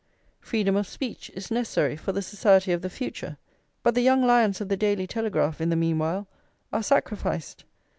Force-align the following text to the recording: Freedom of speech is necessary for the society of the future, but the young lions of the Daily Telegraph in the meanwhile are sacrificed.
Freedom 0.39 0.75
of 0.75 0.87
speech 0.87 1.29
is 1.35 1.51
necessary 1.51 1.95
for 1.95 2.11
the 2.11 2.23
society 2.23 2.71
of 2.71 2.81
the 2.81 2.89
future, 2.89 3.37
but 3.83 3.93
the 3.93 4.01
young 4.01 4.23
lions 4.25 4.59
of 4.59 4.67
the 4.67 4.75
Daily 4.75 5.05
Telegraph 5.05 5.61
in 5.61 5.69
the 5.69 5.75
meanwhile 5.75 6.27
are 6.73 6.81
sacrificed. 6.81 7.65